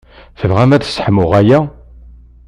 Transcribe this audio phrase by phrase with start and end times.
[0.39, 1.59] Tebɣamt ad sseḥmuɣ aya?